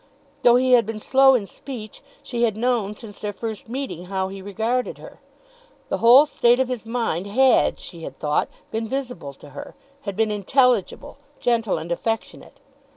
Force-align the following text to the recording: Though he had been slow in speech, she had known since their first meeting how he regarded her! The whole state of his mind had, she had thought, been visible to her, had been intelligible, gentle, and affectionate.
Though 0.41 0.55
he 0.55 0.71
had 0.71 0.87
been 0.87 0.99
slow 0.99 1.35
in 1.35 1.45
speech, 1.45 2.01
she 2.23 2.41
had 2.41 2.57
known 2.57 2.95
since 2.95 3.19
their 3.19 3.31
first 3.31 3.69
meeting 3.69 4.05
how 4.05 4.29
he 4.29 4.41
regarded 4.41 4.97
her! 4.97 5.19
The 5.89 5.99
whole 5.99 6.25
state 6.25 6.59
of 6.59 6.69
his 6.69 6.87
mind 6.87 7.27
had, 7.27 7.79
she 7.79 8.01
had 8.01 8.17
thought, 8.17 8.49
been 8.71 8.87
visible 8.87 9.33
to 9.33 9.49
her, 9.51 9.75
had 10.01 10.15
been 10.17 10.31
intelligible, 10.31 11.17
gentle, 11.39 11.77
and 11.77 11.91
affectionate. 11.91 12.59